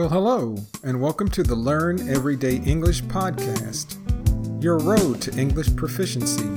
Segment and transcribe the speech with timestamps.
[0.00, 3.98] Well, hello, and welcome to the Learn Everyday English podcast,
[4.62, 6.48] your road to English proficiency.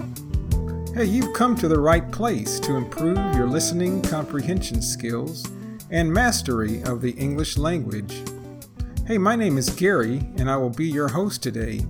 [0.96, 5.46] Hey, you've come to the right place to improve your listening comprehension skills
[5.92, 8.24] and mastery of the English language.
[9.06, 11.82] Hey, my name is Gary, and I will be your host today.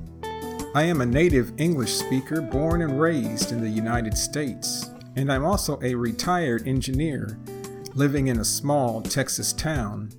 [0.74, 5.46] I am a native English speaker born and raised in the United States, and I'm
[5.46, 7.38] also a retired engineer
[7.94, 10.10] living in a small Texas town.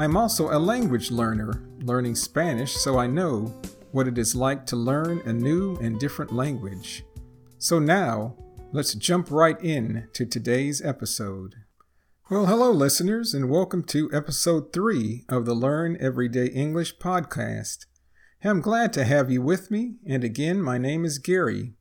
[0.00, 3.52] I'm also a language learner, learning Spanish so I know
[3.90, 7.02] what it is like to learn a new and different language.
[7.58, 8.36] So now,
[8.70, 11.56] let's jump right in to today's episode.
[12.30, 17.86] Well, hello, listeners, and welcome to episode three of the Learn Everyday English podcast.
[18.44, 21.72] I'm glad to have you with me, and again, my name is Gary.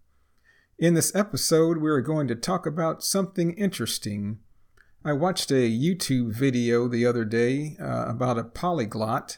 [0.80, 4.40] In this episode, we are going to talk about something interesting
[5.06, 9.38] I watched a YouTube video the other day uh, about a polyglot,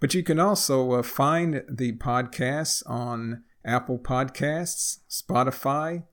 [0.00, 6.04] But you can also uh, find the podcasts on Apple Podcasts, Spotify,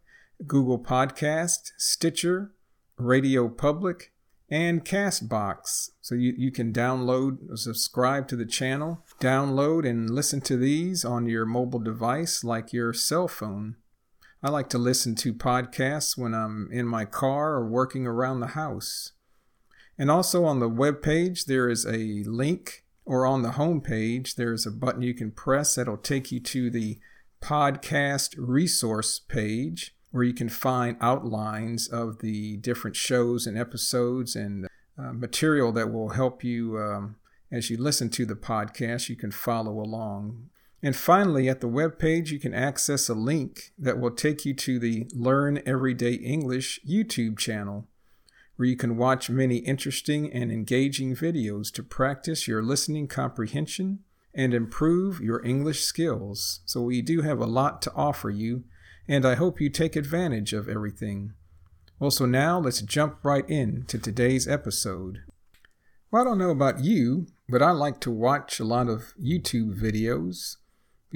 [0.46, 2.52] Google Podcast, Stitcher,
[2.98, 4.12] Radio Public,
[4.50, 5.92] and Castbox.
[6.02, 11.26] So you, you can download, subscribe to the channel, download and listen to these on
[11.26, 13.76] your mobile device like your cell phone.
[14.46, 18.54] I like to listen to podcasts when I'm in my car or working around the
[18.54, 19.14] house.
[19.98, 24.36] And also on the web page, there is a link, or on the home page,
[24.36, 27.00] there is a button you can press that'll take you to the
[27.42, 34.68] podcast resource page where you can find outlines of the different shows and episodes and
[34.96, 37.16] uh, material that will help you um,
[37.52, 39.10] as you listen to the podcast.
[39.10, 40.52] You can follow along.
[40.82, 44.54] And finally, at the web page, you can access a link that will take you
[44.54, 47.88] to the Learn Everyday English YouTube channel,
[48.56, 54.00] where you can watch many interesting and engaging videos to practice your listening comprehension
[54.34, 56.60] and improve your English skills.
[56.66, 58.66] So, we do have a lot to offer you,
[59.08, 61.34] and I hope you take advantage of everything.
[61.98, 65.22] Well, so now let's jump right in to today's episode.
[66.12, 69.80] Well, I don't know about you, but I like to watch a lot of YouTube
[69.80, 70.58] videos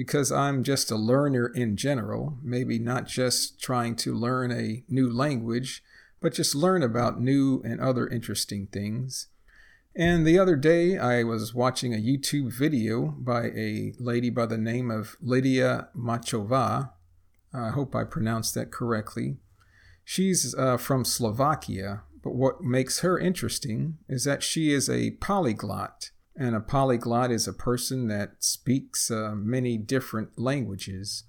[0.00, 5.12] because I'm just a learner in general, maybe not just trying to learn a new
[5.12, 5.84] language,
[6.22, 9.26] but just learn about new and other interesting things.
[9.94, 14.56] And the other day, I was watching a YouTube video by a lady by the
[14.56, 16.92] name of Lydia Machova.
[17.52, 19.36] I hope I pronounced that correctly.
[20.02, 26.10] She's uh, from Slovakia, but what makes her interesting is that she is a polyglot.
[26.40, 31.24] And a polyglot is a person that speaks uh, many different languages.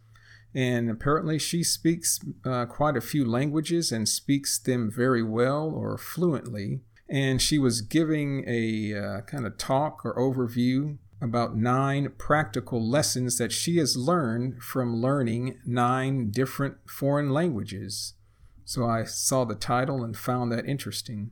[0.56, 5.98] And apparently, she speaks uh, quite a few languages and speaks them very well or
[5.98, 6.80] fluently.
[7.10, 13.38] And she was giving a uh, kind of talk or overview about nine practical lessons
[13.38, 18.14] that she has learned from learning nine different foreign languages.
[18.64, 21.32] So I saw the title and found that interesting.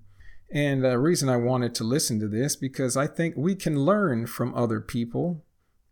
[0.52, 4.26] And the reason I wanted to listen to this because I think we can learn
[4.26, 5.44] from other people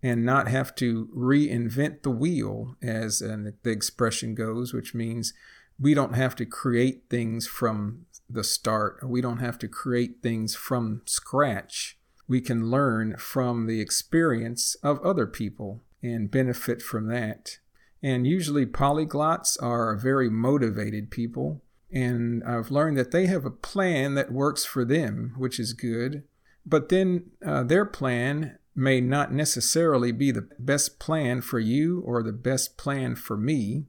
[0.01, 5.33] and not have to reinvent the wheel, as uh, the expression goes, which means
[5.79, 10.55] we don't have to create things from the start, we don't have to create things
[10.55, 11.97] from scratch.
[12.27, 17.59] We can learn from the experience of other people and benefit from that.
[18.03, 24.15] And usually, polyglots are very motivated people and I've learned that they have a plan
[24.15, 26.23] that works for them, which is good.
[26.65, 32.21] But then uh, their plan may not necessarily be the best plan for you or
[32.21, 33.85] the best plan for me.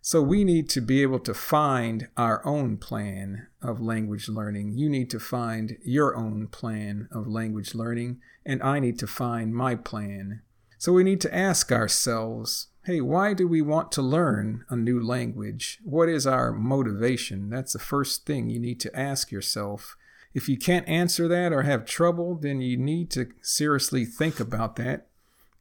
[0.00, 4.72] So we need to be able to find our own plan of language learning.
[4.76, 9.54] You need to find your own plan of language learning, and I need to find
[9.54, 10.42] my plan.
[10.82, 15.00] So we need to ask ourselves hey, why do we want to learn a new
[15.00, 15.78] language?
[15.84, 17.50] What is our motivation?
[17.50, 19.96] That's the first thing you need to ask yourself.
[20.34, 24.74] If you can't answer that or have trouble, then you need to seriously think about
[24.74, 25.06] that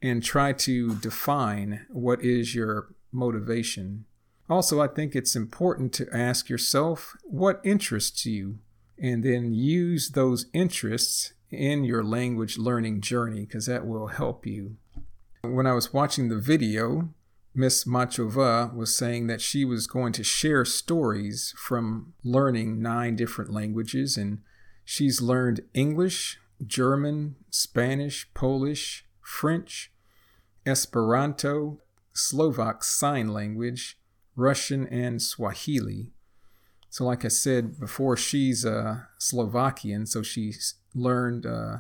[0.02, 4.06] and try to define what is your motivation.
[4.50, 8.58] Also, I think it's important to ask yourself what interests you
[8.98, 14.78] and then use those interests in your language learning journey because that will help you.
[15.44, 17.10] When I was watching the video,
[17.56, 23.52] Miss Machova was saying that she was going to share stories from learning nine different
[23.52, 24.42] languages, and
[24.86, 29.92] she's learned English, German, Spanish, Polish, French,
[30.66, 31.80] Esperanto,
[32.14, 33.98] Slovak Sign Language,
[34.36, 36.12] Russian, and Swahili.
[36.90, 40.54] So, like I said before, she's uh, Slovakian, so she
[40.94, 41.78] learned uh,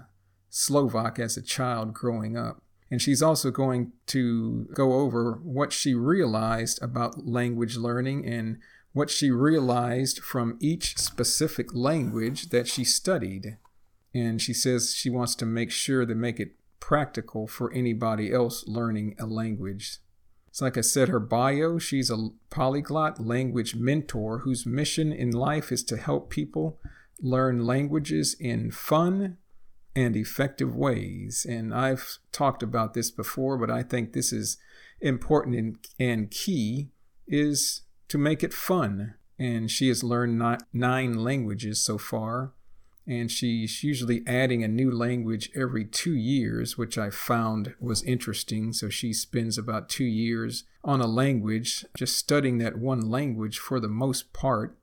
[0.49, 2.63] Slovak as a child growing up.
[2.91, 8.57] And she's also going to go over what she realized about language learning and
[8.91, 13.57] what she realized from each specific language that she studied.
[14.13, 18.67] And she says she wants to make sure to make it practical for anybody else
[18.67, 19.99] learning a language.
[20.51, 25.71] So, like I said, her bio, she's a polyglot language mentor whose mission in life
[25.71, 26.77] is to help people
[27.21, 29.37] learn languages in fun
[29.95, 31.45] and effective ways.
[31.47, 34.57] And I've talked about this before, but I think this is
[34.99, 36.89] important and, and key
[37.27, 39.15] is to make it fun.
[39.39, 40.41] And she has learned
[40.71, 42.53] nine languages so far
[43.07, 48.73] and she's usually adding a new language every two years, which I found was interesting.
[48.73, 53.79] So she spends about two years on a language, just studying that one language for
[53.79, 54.77] the most part.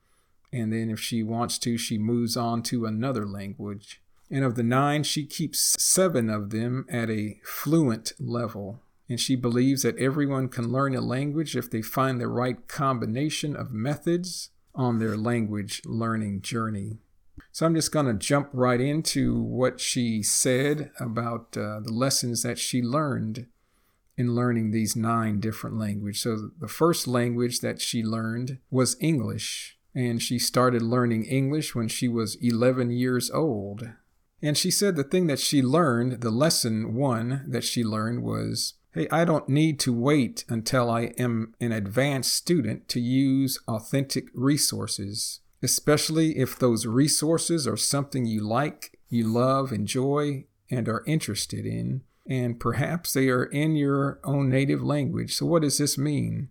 [0.53, 4.03] And then if she wants to, she moves on to another language.
[4.31, 8.83] And of the nine, she keeps seven of them at a fluent level.
[9.09, 13.57] And she believes that everyone can learn a language if they find the right combination
[13.57, 16.99] of methods on their language learning journey.
[17.53, 22.43] So I'm just going to jump right into what she said about uh, the lessons
[22.43, 23.47] that she learned
[24.17, 26.23] in learning these nine different languages.
[26.23, 31.89] So the first language that she learned was English, and she started learning English when
[31.89, 33.89] she was 11 years old.
[34.41, 38.75] And she said the thing that she learned, the lesson one that she learned was
[38.95, 44.29] hey, I don't need to wait until I am an advanced student to use authentic
[44.35, 51.67] resources especially if those resources are something you like, you love, enjoy, and are interested
[51.67, 55.35] in, and perhaps they are in your own native language.
[55.35, 56.51] So, what does this mean?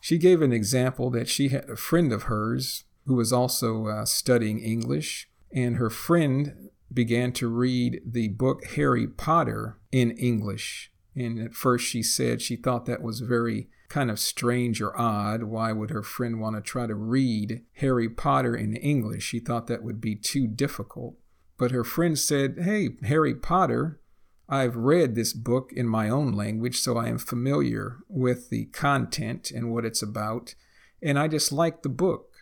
[0.00, 4.04] She gave an example that she had a friend of hers who was also uh,
[4.04, 10.92] studying English, and her friend began to read the book Harry Potter in English.
[11.14, 15.44] And at first, she said she thought that was very kind of strange or odd.
[15.44, 19.24] Why would her friend want to try to read Harry Potter in English?
[19.24, 21.14] She thought that would be too difficult.
[21.58, 24.00] But her friend said, Hey, Harry Potter,
[24.48, 29.50] I've read this book in my own language, so I am familiar with the content
[29.50, 30.54] and what it's about,
[31.02, 32.35] and I just like the book.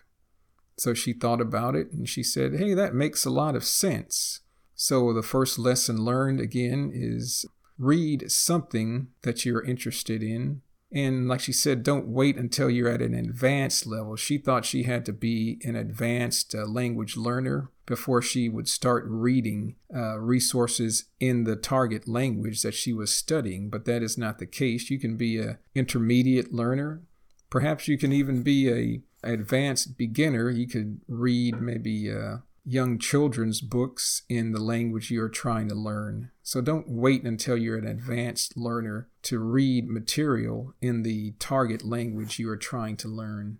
[0.76, 4.40] So she thought about it and she said, Hey, that makes a lot of sense.
[4.74, 7.46] So the first lesson learned again is
[7.78, 10.62] read something that you're interested in
[10.94, 14.14] and like she said, don't wait until you're at an advanced level.
[14.14, 19.04] She thought she had to be an advanced uh, language learner before she would start
[19.08, 24.38] reading uh, resources in the target language that she was studying, but that is not
[24.38, 24.88] the case.
[24.88, 27.02] You can be an intermediate learner.
[27.50, 30.50] Perhaps you can even be a advanced beginner.
[30.50, 36.30] You could read maybe uh, young children's books in the language you're trying to learn.
[36.42, 42.38] So don't wait until you're an advanced learner to read material in the target language
[42.38, 43.58] you are trying to learn.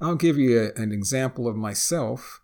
[0.00, 2.40] I'll give you a, an example of myself.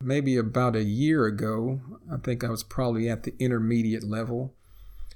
[0.00, 1.80] Maybe about a year ago,
[2.12, 4.54] I think I was probably at the intermediate level.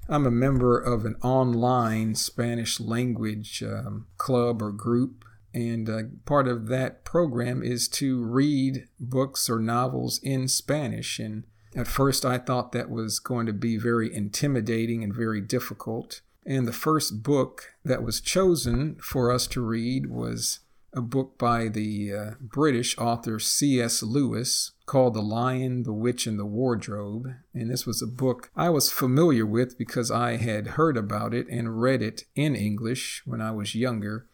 [0.07, 5.20] I'm a member of an online Spanish language um, club or group
[5.53, 11.19] and uh, part of that program is to read books or novels in Spanish.
[11.19, 16.21] And at first, I thought that was going to be very intimidating and very difficult.
[16.45, 20.59] And the first book that was chosen for us to read was
[20.93, 24.03] a book by the uh, British author C.S.
[24.03, 27.33] Lewis called The Lion, the Witch, and the Wardrobe.
[27.53, 31.47] And this was a book I was familiar with because I had heard about it
[31.49, 34.27] and read it in English when I was younger.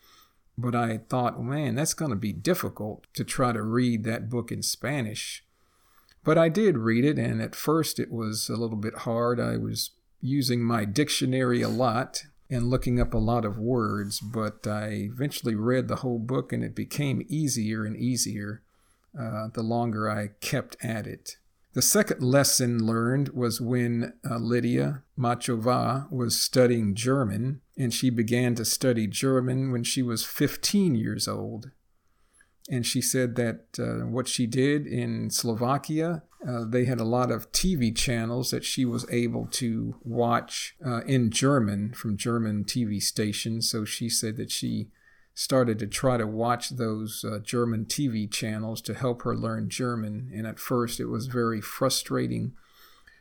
[0.57, 4.51] But I thought, man, that's going to be difficult to try to read that book
[4.51, 5.43] in Spanish.
[6.23, 9.39] But I did read it, and at first it was a little bit hard.
[9.39, 14.65] I was using my dictionary a lot and looking up a lot of words, but
[14.65, 18.61] I eventually read the whole book, and it became easier and easier
[19.17, 21.37] uh, the longer I kept at it.
[21.77, 28.55] The second lesson learned was when uh, Lydia Machova was studying German, and she began
[28.55, 31.69] to study German when she was 15 years old.
[32.67, 37.29] And she said that uh, what she did in Slovakia, uh, they had a lot
[37.29, 43.00] of TV channels that she was able to watch uh, in German from German TV
[43.00, 43.69] stations.
[43.69, 44.89] So she said that she
[45.38, 50.32] started to try to watch those uh, German TV channels to help her learn German.
[50.34, 52.53] And at first, it was very frustrating.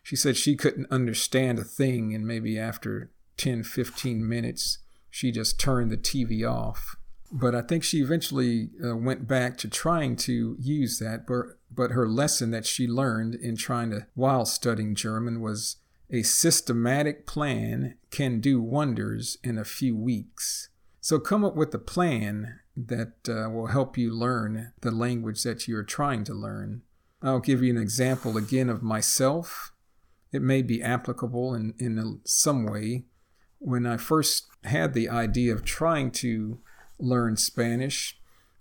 [0.02, 4.78] She said she couldn't understand a thing, and maybe after 10, 15 minutes,
[5.10, 6.96] she just turned the TV off.
[7.30, 11.26] But I think she eventually uh, went back to trying to use that.
[11.26, 15.76] But, but her lesson that she learned in trying to, while studying German, was
[16.10, 20.70] a systematic plan can do wonders in a few weeks.
[21.06, 25.68] So come up with a plan that uh, will help you learn the language that
[25.68, 26.82] you're trying to learn.
[27.22, 29.70] I'll give you an example again of myself.
[30.32, 33.04] It may be applicable in, in some way.
[33.60, 36.58] When I first had the idea of trying to
[36.98, 38.18] learn Spanish,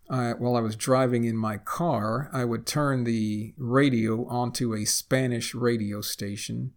[0.07, 4.85] uh, while I was driving in my car, I would turn the radio onto a
[4.85, 6.73] Spanish radio station.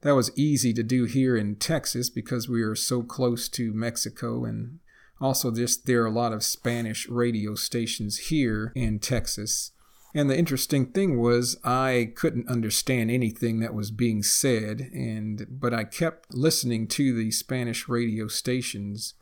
[0.00, 4.44] That was easy to do here in Texas because we are so close to Mexico
[4.44, 4.80] and
[5.20, 9.72] also, just there are a lot of Spanish radio stations here in Texas.
[10.14, 15.74] And the interesting thing was I couldn't understand anything that was being said and but
[15.74, 19.12] I kept listening to the Spanish radio stations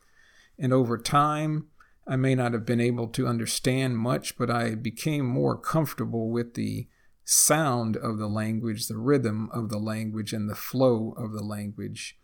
[0.57, 1.67] and over time
[2.07, 6.55] I may not have been able to understand much but I became more comfortable with
[6.55, 6.87] the
[7.25, 12.19] sound of the language, the rhythm of the language and the flow of the language.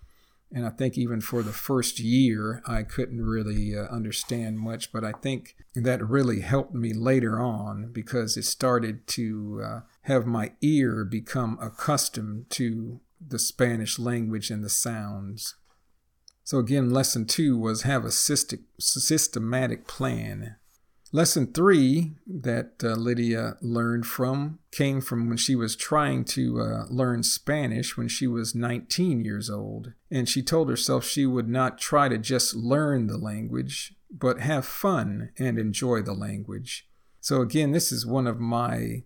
[0.53, 5.05] And I think even for the first year, I couldn't really uh, understand much, but
[5.05, 10.53] I think that really helped me later on because it started to uh, have my
[10.61, 15.55] ear become accustomed to the Spanish language and the sounds.
[16.43, 20.57] So, again, lesson two was have a systematic plan.
[21.13, 26.85] Lesson three that uh, Lydia learned from came from when she was trying to uh,
[26.89, 29.93] learn Spanish when she was 19 years old.
[30.09, 34.65] And she told herself she would not try to just learn the language, but have
[34.65, 36.89] fun and enjoy the language.
[37.21, 39.03] So, again, this is one of my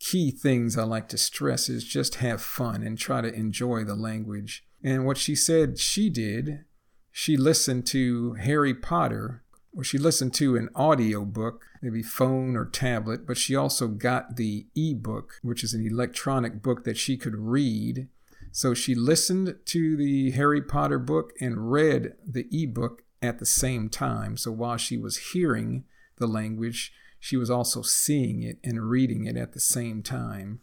[0.00, 3.96] key things I like to stress is just have fun and try to enjoy the
[3.96, 4.64] language.
[4.82, 6.64] And what she said she did,
[7.12, 9.44] she listened to Harry Potter
[9.76, 14.36] or she listened to an audio book, maybe phone or tablet, but she also got
[14.36, 18.08] the e-book, which is an electronic book that she could read.
[18.50, 23.88] So she listened to the Harry Potter book and read the e-book at the same
[23.88, 24.36] time.
[24.36, 25.84] So while she was hearing
[26.16, 30.60] the language, she was also seeing it and reading it at the same time.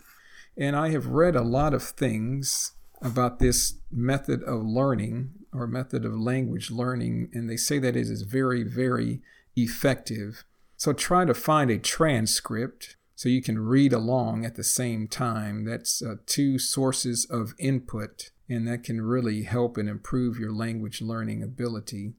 [0.57, 6.05] And I have read a lot of things about this method of learning or method
[6.05, 9.21] of language learning, and they say that it is very, very
[9.55, 10.43] effective.
[10.77, 15.63] So try to find a transcript so you can read along at the same time.
[15.63, 21.01] That's uh, two sources of input, and that can really help and improve your language
[21.01, 22.13] learning ability.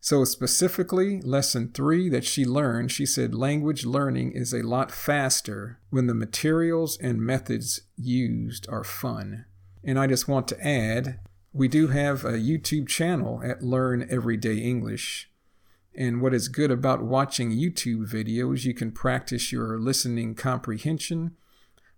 [0.00, 5.80] So, specifically, lesson three that she learned, she said language learning is a lot faster
[5.90, 9.44] when the materials and methods used are fun.
[9.88, 11.18] And I just want to add
[11.50, 15.30] we do have a YouTube channel at Learn Everyday English.
[15.94, 21.36] And what is good about watching YouTube videos, you can practice your listening comprehension,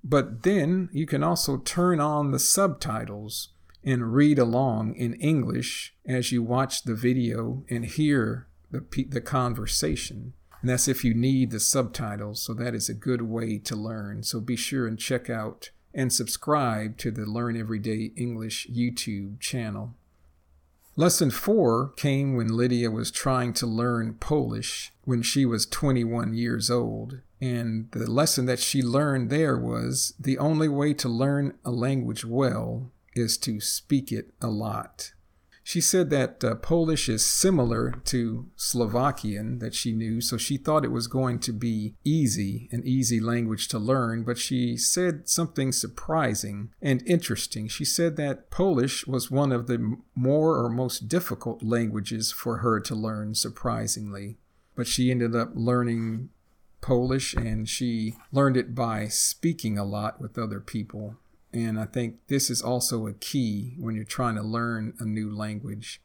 [0.04, 3.48] but then you can also turn on the subtitles
[3.82, 10.34] and read along in English as you watch the video and hear the, the conversation.
[10.60, 14.22] And that's if you need the subtitles, so that is a good way to learn.
[14.22, 19.94] So be sure and check out and subscribe to the Learn Everyday English YouTube channel.
[20.96, 26.70] Lesson 4 came when Lydia was trying to learn Polish when she was 21 years
[26.70, 27.20] old.
[27.40, 32.24] And the lesson that she learned there was the only way to learn a language
[32.24, 35.12] well is to speak it a lot.
[35.70, 40.84] She said that uh, Polish is similar to Slovakian that she knew, so she thought
[40.84, 45.70] it was going to be easy, an easy language to learn, but she said something
[45.70, 47.68] surprising and interesting.
[47.68, 52.80] She said that Polish was one of the more or most difficult languages for her
[52.80, 54.38] to learn, surprisingly.
[54.74, 56.30] But she ended up learning
[56.80, 61.14] Polish and she learned it by speaking a lot with other people.
[61.52, 65.34] And I think this is also a key when you're trying to learn a new
[65.34, 66.00] language.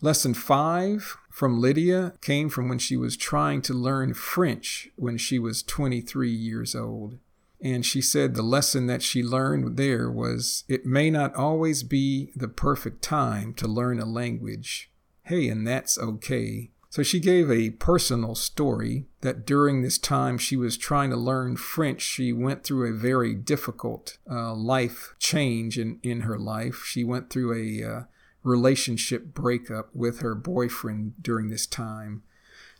[0.00, 5.38] Lesson five from Lydia came from when she was trying to learn French when she
[5.38, 7.18] was 23 years old.
[7.60, 12.30] And she said the lesson that she learned there was it may not always be
[12.36, 14.90] the perfect time to learn a language.
[15.22, 16.70] Hey, and that's okay.
[16.94, 21.56] So she gave a personal story that during this time she was trying to learn
[21.56, 26.84] French, she went through a very difficult uh, life change in, in her life.
[26.86, 28.02] She went through a uh,
[28.44, 32.22] relationship breakup with her boyfriend during this time.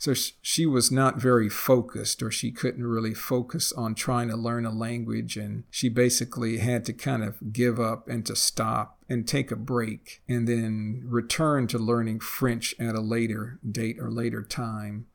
[0.04, 4.66] So she was not very focused, or she couldn't really focus on trying to learn
[4.66, 5.38] a language.
[5.38, 9.56] And she basically had to kind of give up and to stop and take a
[9.56, 15.06] break and then return to learning French at a later date or later time.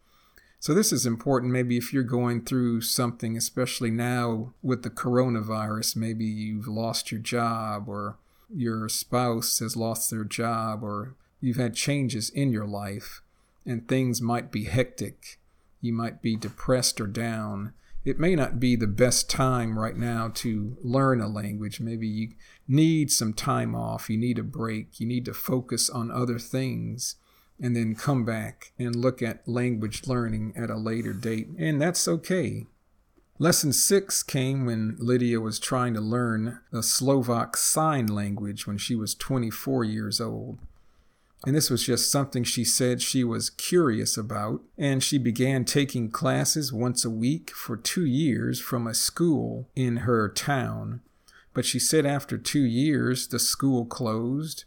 [0.59, 5.97] So, this is important maybe if you're going through something, especially now with the coronavirus.
[5.97, 8.17] Maybe you've lost your job, or
[8.51, 13.21] your spouse has lost their job, or you've had changes in your life
[13.69, 15.39] and things might be hectic.
[15.79, 17.73] You might be depressed or down.
[18.03, 21.79] It may not be the best time right now to learn a language.
[21.79, 22.29] Maybe you
[22.67, 24.09] need some time off.
[24.09, 24.99] You need a break.
[24.99, 27.17] You need to focus on other things
[27.61, 31.49] and then come back and look at language learning at a later date.
[31.59, 32.65] And that's okay.
[33.37, 38.95] Lesson six came when Lydia was trying to learn the Slovak Sign Language when she
[38.95, 40.57] was 24 years old.
[41.45, 44.61] And this was just something she said she was curious about.
[44.77, 49.97] And she began taking classes once a week for two years from a school in
[49.97, 51.01] her town.
[51.53, 54.65] But she said after two years, the school closed.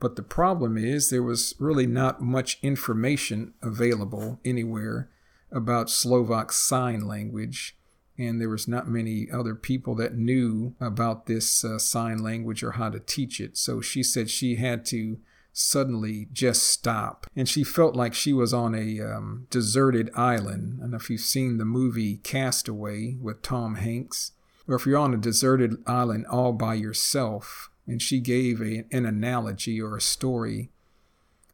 [0.00, 5.10] But the problem is, there was really not much information available anywhere
[5.50, 7.76] about Slovak Sign Language.
[8.16, 12.72] And there was not many other people that knew about this uh, sign language or
[12.72, 13.56] how to teach it.
[13.56, 15.18] So she said she had to
[15.58, 17.26] suddenly just stop.
[17.34, 20.80] And she felt like she was on a um, deserted island.
[20.80, 24.32] And if you've seen the movie Castaway with Tom Hanks,
[24.68, 29.06] or if you're on a deserted island all by yourself, and she gave a, an
[29.06, 30.70] analogy or a story.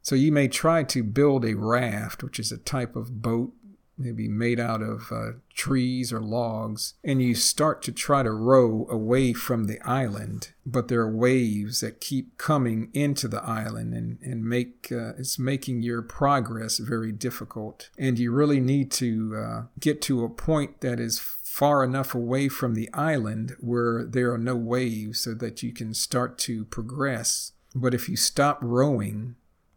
[0.03, 3.53] So you may try to build a raft, which is a type of boat
[3.97, 8.87] maybe made out of uh, trees or logs, and you start to try to row
[8.91, 14.19] away from the island, but there are waves that keep coming into the island and,
[14.23, 17.91] and make uh, it's making your progress very difficult.
[17.99, 22.49] And you really need to uh, get to a point that is far enough away
[22.49, 27.53] from the island where there are no waves so that you can start to progress.
[27.77, 29.37] But if you stop rowing,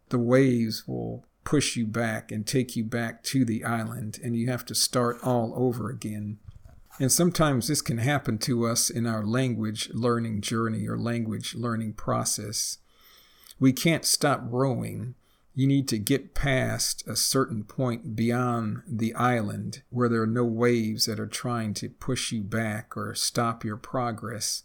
[0.10, 4.50] the waves will push you back and take you back to the island, and you
[4.50, 6.38] have to start all over again.
[7.00, 11.94] And sometimes this can happen to us in our language learning journey or language learning
[11.94, 12.80] process.
[13.62, 15.16] We can't stop rowing.
[15.56, 20.44] You need to get past a certain point beyond the island where there are no
[20.44, 24.64] waves that are trying to push you back or stop your progress.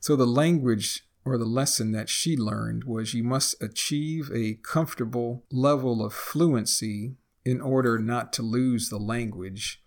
[0.00, 5.44] So the language or the lesson that she learned was you must achieve a comfortable
[5.50, 9.82] level of fluency in order not to lose the language.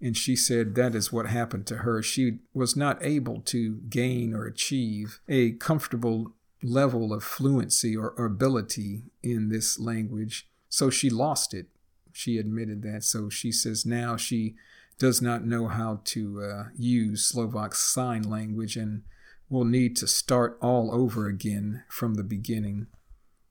[0.00, 2.02] And she said that is what happened to her.
[2.02, 9.04] She was not able to gain or achieve a comfortable level of fluency or, ability
[9.22, 10.48] in this language.
[10.68, 11.66] So she lost it.
[12.12, 13.04] She admitted that.
[13.04, 14.56] So she says now she
[14.98, 19.02] does not know how to uh, use Slovak Sign Language and
[19.50, 22.86] will need to start all over again from the beginning.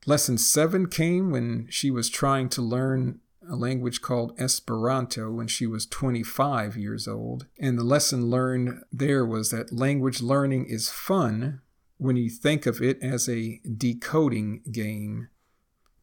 [0.06, 5.68] Lesson 7 came when she was trying to learn a language called Esperanto when she
[5.68, 7.48] was 25 years old.
[7.60, 11.62] And the lesson learned there was that language learning is fun
[11.98, 15.28] when you think of it as a decoding game.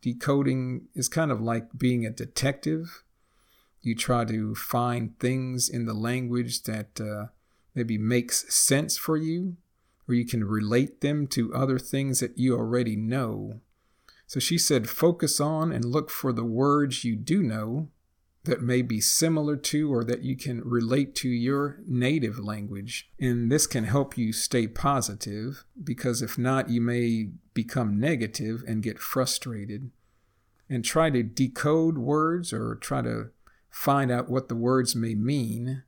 [0.03, 3.03] Decoding is kind of like being a detective.
[3.81, 7.29] You try to find things in the language that uh,
[7.75, 9.57] maybe makes sense for you
[10.07, 13.61] where you can relate them to other things that you already know.
[14.27, 17.89] So she said, focus on and look for the words you do know
[18.47, 23.11] that may be similar to or that you can relate to your native language.
[23.21, 28.83] And this can help you stay positive because if not, you may become negative and
[28.83, 29.91] get frustrated.
[30.69, 33.31] And try to decode words or try to
[33.71, 35.85] find out what the words may mean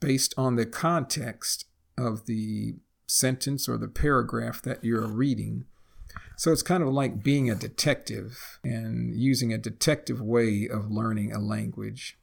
[0.00, 1.66] based on the context
[1.98, 2.76] of the
[3.12, 5.64] sentence or the paragraph that you're reading.
[6.36, 11.32] So it's kind of like being a detective and using a detective way of learning
[11.32, 12.18] a language.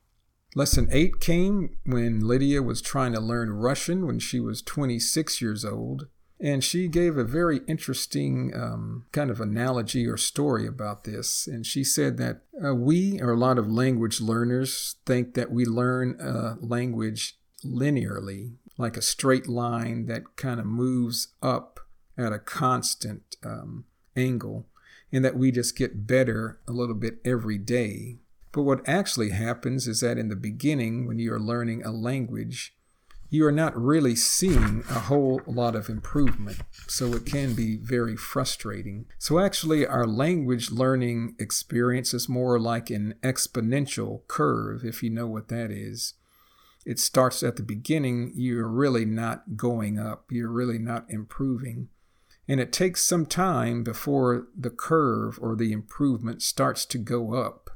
[0.55, 5.63] Lesson 8 came when Lydia was trying to learn Russian when she was 26 years
[5.63, 6.07] old.
[6.41, 11.47] And she gave a very interesting um, kind of analogy or story about this.
[11.47, 15.65] And she said that uh, we, or a lot of language learners, think that we
[15.65, 21.81] learn a language linearly, like a straight line that kind of moves up
[22.17, 24.65] at a constant um, angle,
[25.11, 28.17] and that we just get better a little bit every day.
[28.51, 32.75] But what actually happens is that in the beginning, when you are learning a language,
[33.29, 36.57] you are not really seeing a whole lot of improvement.
[36.87, 39.05] So it can be very frustrating.
[39.19, 45.27] So actually, our language learning experience is more like an exponential curve, if you know
[45.27, 46.15] what that is.
[46.85, 51.89] It starts at the beginning, you're really not going up, you're really not improving.
[52.47, 57.69] And it takes some time before the curve or the improvement starts to go up.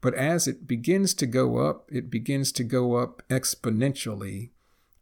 [0.00, 4.50] But as it begins to go up, it begins to go up exponentially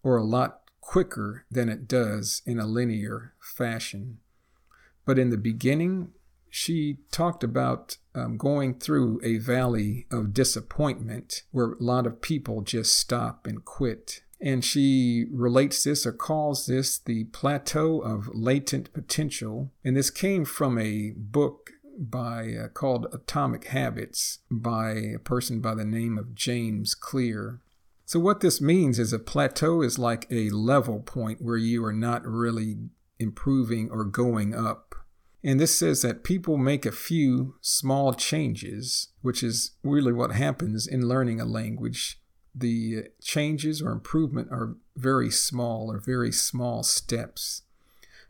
[0.03, 4.19] or a lot quicker than it does in a linear fashion.
[5.05, 6.13] But in the beginning,
[6.51, 12.63] she talked about um, going through a valley of disappointment where a lot of people
[12.63, 14.23] just stop and quit.
[14.41, 19.73] And she relates this or calls this the plateau of latent potential.
[19.85, 25.75] And this came from a book by uh, called Atomic Habits by a person by
[25.75, 27.61] the name of James Clear.
[28.05, 31.93] So, what this means is a plateau is like a level point where you are
[31.93, 32.77] not really
[33.19, 34.95] improving or going up.
[35.43, 40.87] And this says that people make a few small changes, which is really what happens
[40.87, 42.21] in learning a language.
[42.55, 47.63] The changes or improvement are very small or very small steps.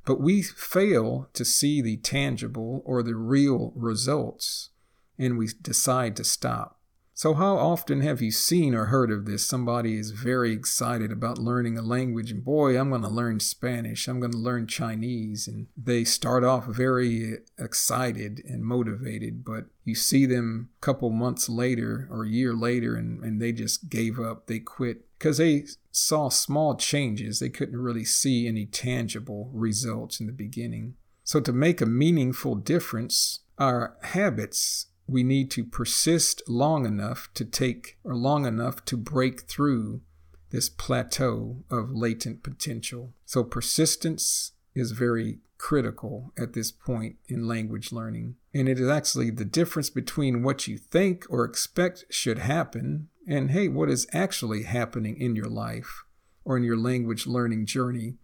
[0.05, 4.71] But we fail to see the tangible or the real results,
[5.19, 6.78] and we decide to stop.
[7.19, 9.45] So, how often have you seen or heard of this?
[9.45, 14.07] Somebody is very excited about learning a language, and boy, I'm going to learn Spanish,
[14.07, 15.49] I'm going to learn Chinese.
[15.49, 21.49] And they start off very excited and motivated, but you see them a couple months
[21.49, 25.65] later or a year later, and, and they just gave up, they quit because they
[25.91, 27.41] saw small changes.
[27.41, 30.95] They couldn't really see any tangible results in the beginning.
[31.25, 37.45] So, to make a meaningful difference, our habits we need to persist long enough to
[37.45, 40.03] take or long enough to break through
[40.51, 43.15] this plateau of latent potential.
[43.25, 48.37] So persistence is very critical at this point in language learning.
[48.55, 53.51] And it is actually the difference between what you think or expect should happen and,
[53.51, 56.05] hey, what is actually happening in your life
[56.45, 58.17] or in your language learning journey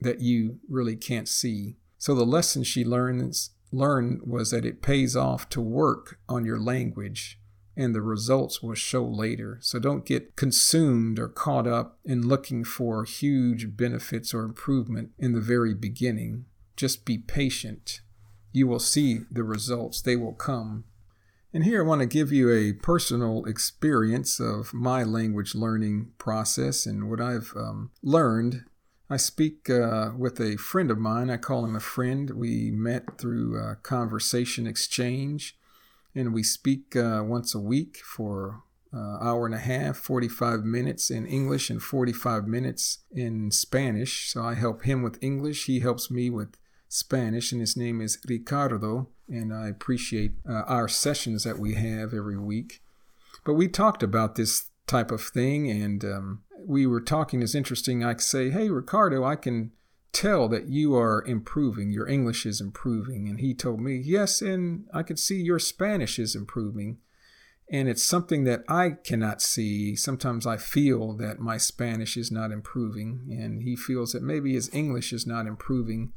[0.00, 1.76] that you really can't see.
[1.98, 6.60] So the lesson she learns learned was that it pays off to work on your
[6.60, 7.38] language
[7.76, 9.58] and the results will show later.
[9.62, 15.32] So don't get consumed or caught up in looking for huge benefits or improvement in
[15.32, 16.44] the very beginning.
[16.76, 18.00] Just be patient.
[18.52, 20.84] You will see the results, they will come.
[21.54, 26.86] And here I want to give you a personal experience of my language learning process
[26.86, 28.64] and what I've um, learned
[29.12, 31.28] I speak uh, with a friend of mine.
[31.28, 32.30] I call him a friend.
[32.30, 35.58] We met through uh, conversation exchange,
[36.14, 41.10] and we speak uh, once a week for uh, hour and a half, 45 minutes
[41.10, 44.30] in English and 45 minutes in Spanish.
[44.30, 45.66] So I help him with English.
[45.66, 46.56] He helps me with
[46.88, 49.10] Spanish, and his name is Ricardo.
[49.28, 52.80] And I appreciate uh, our sessions that we have every week.
[53.44, 58.04] But we talked about this type of thing, and um, we were talking is interesting.
[58.04, 59.72] I say, hey, Ricardo, I can
[60.12, 61.90] tell that you are improving.
[61.90, 63.28] Your English is improving.
[63.28, 66.98] And he told me, yes, and I can see your Spanish is improving.
[67.70, 69.96] And it's something that I cannot see.
[69.96, 74.68] Sometimes I feel that my Spanish is not improving, and he feels that maybe his
[74.74, 76.12] English is not improving,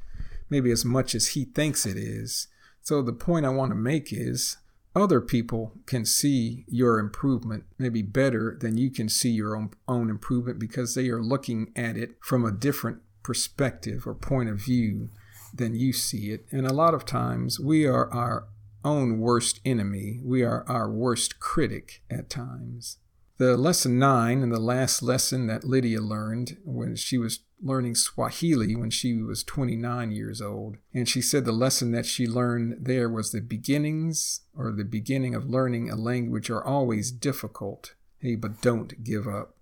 [0.49, 2.47] maybe as much as he thinks it is.
[2.81, 4.57] So the point I want to make is
[4.95, 10.09] other people can see your improvement maybe better than you can see your own, own
[10.09, 15.09] improvement because they are looking at it from a different perspective or point of view
[15.53, 16.45] than you see it.
[16.51, 18.47] And a lot of times we are our
[18.83, 22.97] own worst enemy, we are our worst critic at times.
[23.37, 28.75] The lesson nine and the last lesson that Lydia learned when she was learning Swahili
[28.75, 30.77] when she was 29 years old.
[30.93, 35.35] And she said the lesson that she learned there was the beginnings or the beginning
[35.35, 37.95] of learning a language are always difficult.
[38.19, 39.57] Hey, but don't give up.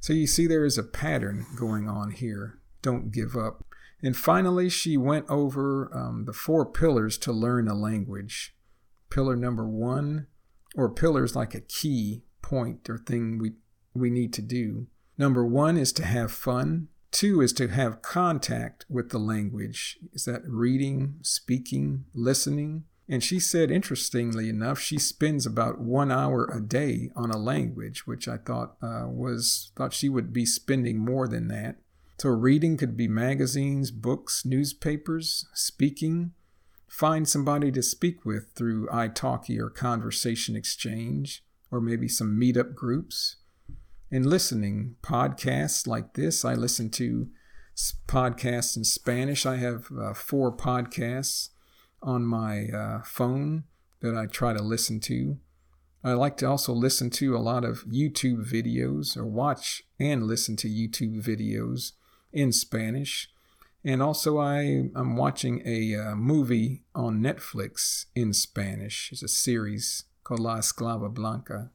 [0.00, 2.58] So you see, there is a pattern going on here.
[2.82, 3.64] Don't give up.
[4.02, 8.54] And finally, she went over um, the four pillars to learn a language.
[9.08, 10.26] Pillar number one,
[10.76, 13.52] or pillars like a key point or thing we,
[13.94, 14.86] we need to do.
[15.16, 16.88] Number one is to have fun.
[17.10, 19.98] Two is to have contact with the language.
[20.12, 22.84] Is that reading, speaking, listening?
[23.08, 28.06] And she said, interestingly enough, she spends about one hour a day on a language,
[28.06, 31.76] which I thought uh, was thought she would be spending more than that.
[32.18, 36.32] So, reading could be magazines, books, newspapers, speaking.
[36.88, 41.43] Find somebody to speak with through italki or Conversation Exchange,
[41.74, 43.36] or maybe some meetup groups.
[44.10, 46.44] And listening, podcasts like this.
[46.44, 47.28] I listen to
[48.06, 49.44] podcasts in Spanish.
[49.44, 51.48] I have uh, four podcasts
[52.00, 53.64] on my uh, phone
[54.00, 55.38] that I try to listen to.
[56.04, 60.54] I like to also listen to a lot of YouTube videos or watch and listen
[60.56, 61.92] to YouTube videos
[62.32, 63.30] in Spanish.
[63.82, 69.10] And also, I, I'm watching a uh, movie on Netflix in Spanish.
[69.12, 71.70] It's a series called La Esclava Blanca.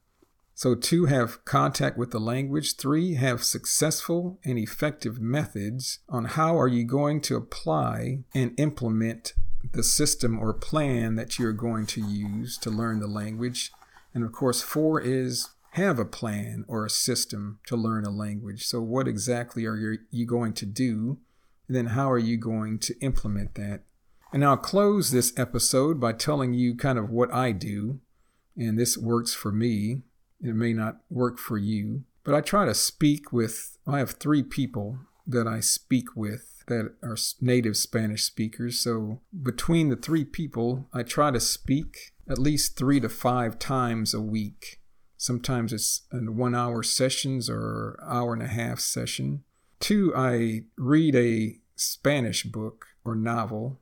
[0.55, 2.75] So, two, have contact with the language.
[2.75, 9.31] Three, have successful and effective methods on how are you going to apply and implement
[9.71, 13.71] the system or plan that you're going to use to learn the language.
[14.13, 18.65] And of course, four is have a plan or a system to learn a language.
[18.65, 21.19] So, what exactly are you going to do?
[21.67, 23.83] And then, how are you going to implement that?
[24.33, 27.99] And I'll close this episode by telling you kind of what I do.
[28.59, 30.03] And this works for me.
[30.41, 34.43] It may not work for you, but I try to speak with, I have three
[34.43, 38.79] people that I speak with that are native Spanish speakers.
[38.79, 44.13] So between the three people, I try to speak at least three to five times
[44.13, 44.81] a week.
[45.17, 49.43] Sometimes it's in one hour sessions or hour and a half session.
[49.79, 53.81] Two, I read a Spanish book or novel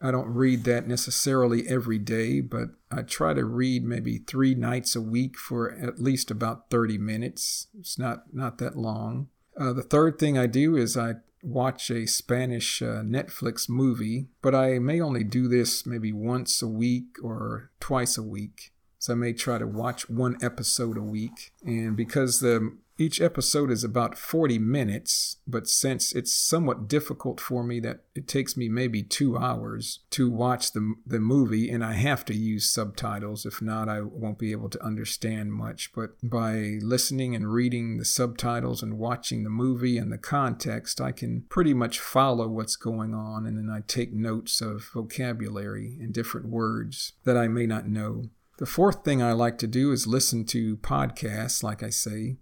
[0.00, 4.96] I don't read that necessarily every day, but I try to read maybe three nights
[4.96, 7.66] a week for at least about 30 minutes.
[7.78, 9.28] It's not, not that long.
[9.58, 14.54] Uh, the third thing I do is I watch a Spanish uh, Netflix movie, but
[14.54, 18.72] I may only do this maybe once a week or twice a week.
[18.98, 21.52] So I may try to watch one episode a week.
[21.64, 27.64] And because the each episode is about 40 minutes, but since it's somewhat difficult for
[27.64, 31.94] me that it takes me maybe two hours to watch the, the movie, and I
[31.94, 33.46] have to use subtitles.
[33.46, 35.92] If not, I won't be able to understand much.
[35.94, 41.12] But by listening and reading the subtitles and watching the movie and the context, I
[41.12, 46.12] can pretty much follow what's going on, and then I take notes of vocabulary and
[46.12, 48.24] different words that I may not know.
[48.58, 52.36] The fourth thing I like to do is listen to podcasts, like I say.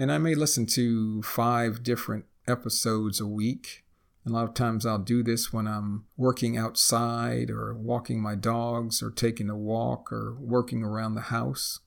[0.00, 3.84] And I may listen to five different episodes a week.
[4.26, 9.02] A lot of times I'll do this when I'm working outside or walking my dogs
[9.02, 11.80] or taking a walk or working around the house.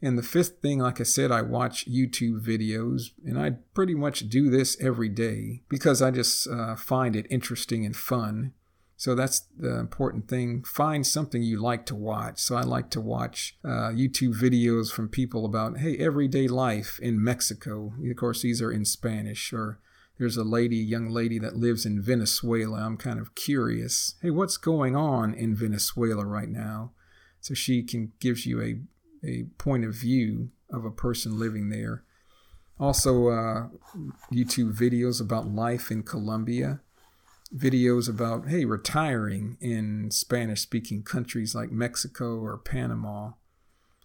[0.00, 4.30] And the fifth thing, like I said, I watch YouTube videos, and I pretty much
[4.30, 8.54] do this every day because I just uh, find it interesting and fun.
[8.96, 10.62] So that's the important thing.
[10.62, 12.40] Find something you like to watch.
[12.40, 17.22] So I like to watch uh, YouTube videos from people about, hey, everyday life in
[17.22, 17.94] Mexico.
[18.08, 19.52] Of course, these are in Spanish.
[19.52, 19.80] Or
[20.18, 22.82] there's a lady, young lady that lives in Venezuela.
[22.82, 24.14] I'm kind of curious.
[24.22, 26.92] Hey, what's going on in Venezuela right now?
[27.40, 28.80] So she can gives you a,
[29.26, 32.04] a point of view of a person living there.
[32.78, 33.68] Also, uh,
[34.32, 36.80] YouTube videos about life in Colombia
[37.56, 43.32] videos about, hey, retiring in Spanish speaking countries like Mexico or Panama,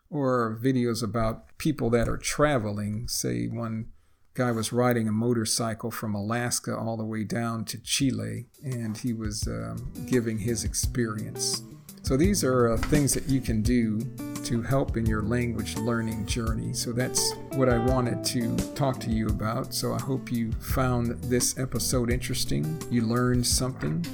[0.10, 3.08] or videos about people that are traveling.
[3.08, 3.88] Say, one
[4.34, 9.14] guy was riding a motorcycle from Alaska all the way down to Chile, and he
[9.14, 11.64] was um, giving his experience.
[12.04, 14.00] So, these are uh, things that you can do
[14.48, 16.74] to help in your language learning journey.
[16.74, 19.74] So, that's what I wanted to talk to you about.
[19.74, 22.82] So, I hope you found this episode interesting.
[22.90, 24.06] You learned something.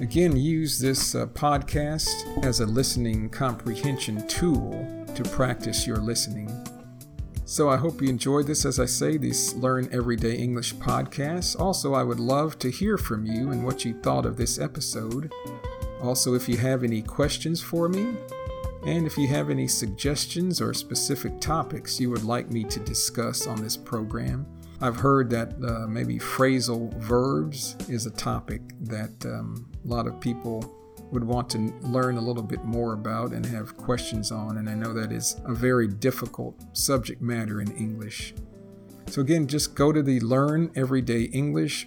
[0.00, 6.50] Again, use this uh, podcast as a listening comprehension tool to practice your listening.
[7.48, 8.64] So I hope you enjoyed this.
[8.64, 11.58] As I say, these Learn Everyday English podcasts.
[11.58, 15.32] Also, I would love to hear from you and what you thought of this episode.
[16.02, 18.14] Also, if you have any questions for me,
[18.84, 23.46] and if you have any suggestions or specific topics you would like me to discuss
[23.46, 24.46] on this program,
[24.80, 30.20] I've heard that uh, maybe phrasal verbs is a topic that um, a lot of
[30.20, 30.72] people
[31.10, 34.74] would want to learn a little bit more about and have questions on, and I
[34.74, 38.34] know that is a very difficult subject matter in English.
[39.06, 41.86] So again, just go to the Learn Everyday English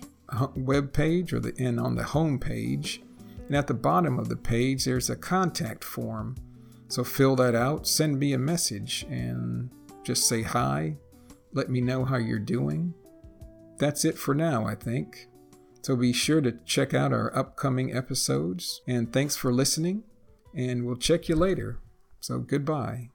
[0.55, 3.01] web page or the and on the home page
[3.49, 6.35] and at the bottom of the page, there's a contact form.
[6.89, 9.69] So fill that out, send me a message, and
[10.03, 10.97] just say hi.
[11.53, 12.93] Let me know how you're doing.
[13.77, 15.27] That's it for now, I think.
[15.83, 18.81] So be sure to check out our upcoming episodes.
[18.87, 20.03] And thanks for listening,
[20.53, 21.79] and we'll check you later.
[22.19, 23.11] So goodbye.